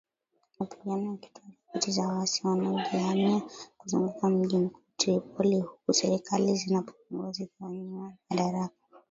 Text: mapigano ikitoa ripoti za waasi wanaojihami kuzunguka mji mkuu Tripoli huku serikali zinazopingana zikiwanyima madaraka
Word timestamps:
mapigano 0.59 1.11
ikitoa 1.13 1.43
ripoti 1.57 1.91
za 1.91 2.07
waasi 2.07 2.47
wanaojihami 2.47 3.41
kuzunguka 3.77 4.29
mji 4.29 4.57
mkuu 4.57 4.81
Tripoli 4.97 5.61
huku 5.61 5.93
serikali 5.93 6.55
zinazopingana 6.55 7.31
zikiwanyima 7.31 8.13
madaraka 8.29 8.73